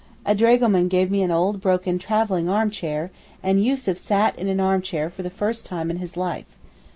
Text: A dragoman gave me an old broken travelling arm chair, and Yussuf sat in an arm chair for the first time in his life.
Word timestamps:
A 0.25 0.33
dragoman 0.33 0.87
gave 0.87 1.11
me 1.11 1.21
an 1.21 1.29
old 1.29 1.61
broken 1.61 1.99
travelling 1.99 2.49
arm 2.49 2.71
chair, 2.71 3.11
and 3.43 3.63
Yussuf 3.63 3.99
sat 3.99 4.35
in 4.39 4.47
an 4.47 4.59
arm 4.59 4.81
chair 4.81 5.11
for 5.11 5.21
the 5.21 5.29
first 5.29 5.63
time 5.63 5.91
in 5.91 5.97
his 5.97 6.17
life. 6.17 6.57